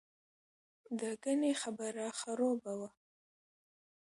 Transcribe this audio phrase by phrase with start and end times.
[0.99, 2.89] دګنې خبره خروبه وه.